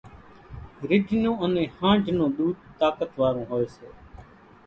رِڍ 0.89 1.07
نون 1.23 1.35
انين 1.43 1.67
ۿانڍ 1.77 2.05
نون 2.17 2.29
ۮوڌ 2.37 2.55
طاقت 2.79 3.09
وارون 3.19 3.45
هوئيَ 3.49 3.67
سي۔ 3.75 3.87